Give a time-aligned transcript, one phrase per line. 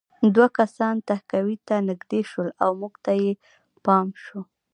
[0.33, 3.31] دوه کسان تهکوي ته نږدې شول او موږ ته یې
[3.85, 4.39] پام شو